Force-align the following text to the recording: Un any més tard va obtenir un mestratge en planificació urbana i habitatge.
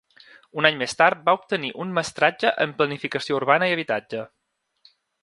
Un 0.61 0.67
any 0.69 0.79
més 0.79 0.97
tard 1.01 1.21
va 1.27 1.35
obtenir 1.41 1.69
un 1.85 1.93
mestratge 1.99 2.55
en 2.67 2.75
planificació 2.83 3.41
urbana 3.41 3.71
i 3.73 3.79
habitatge. 3.79 4.29